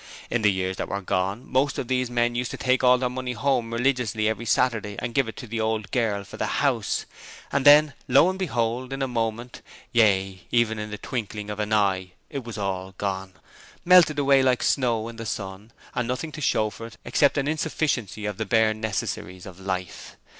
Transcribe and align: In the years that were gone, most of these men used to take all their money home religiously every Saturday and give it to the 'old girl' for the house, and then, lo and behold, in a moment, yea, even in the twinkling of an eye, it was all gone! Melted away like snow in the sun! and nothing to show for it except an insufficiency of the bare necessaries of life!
In 0.31 0.41
the 0.41 0.51
years 0.51 0.77
that 0.77 0.89
were 0.89 1.01
gone, 1.03 1.43
most 1.45 1.77
of 1.77 1.87
these 1.87 2.09
men 2.09 2.33
used 2.33 2.49
to 2.49 2.57
take 2.57 2.83
all 2.83 2.97
their 2.97 3.07
money 3.07 3.33
home 3.33 3.71
religiously 3.71 4.27
every 4.27 4.47
Saturday 4.47 4.95
and 4.97 5.13
give 5.13 5.27
it 5.27 5.35
to 5.35 5.45
the 5.45 5.61
'old 5.61 5.91
girl' 5.91 6.23
for 6.23 6.37
the 6.37 6.63
house, 6.63 7.05
and 7.51 7.65
then, 7.65 7.93
lo 8.07 8.27
and 8.27 8.39
behold, 8.39 8.93
in 8.93 9.03
a 9.03 9.07
moment, 9.07 9.61
yea, 9.91 10.41
even 10.49 10.79
in 10.79 10.89
the 10.89 10.97
twinkling 10.97 11.51
of 11.51 11.59
an 11.59 11.71
eye, 11.71 12.13
it 12.31 12.43
was 12.43 12.57
all 12.57 12.95
gone! 12.97 13.33
Melted 13.85 14.17
away 14.17 14.41
like 14.41 14.63
snow 14.63 15.07
in 15.07 15.17
the 15.17 15.25
sun! 15.27 15.71
and 15.93 16.07
nothing 16.07 16.31
to 16.31 16.41
show 16.41 16.71
for 16.71 16.87
it 16.87 16.97
except 17.05 17.37
an 17.37 17.47
insufficiency 17.47 18.25
of 18.25 18.37
the 18.37 18.45
bare 18.47 18.73
necessaries 18.73 19.45
of 19.45 19.59
life! 19.59 20.17